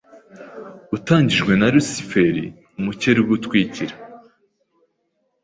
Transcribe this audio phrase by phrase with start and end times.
[0.97, 2.45] utangijwe na Lusiferi,
[2.79, 3.95] Umukerubi utwikira.